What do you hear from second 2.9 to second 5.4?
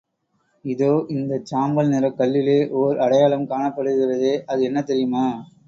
அடையாளம் காணப்படுகிறதே இது என்ன தெரியுமா?